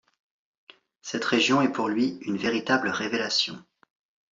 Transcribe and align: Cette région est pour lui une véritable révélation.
Cette 1.03 1.25
région 1.25 1.61
est 1.61 1.71
pour 1.71 1.87
lui 1.87 2.17
une 2.23 2.35
véritable 2.35 2.89
révélation. 2.89 3.63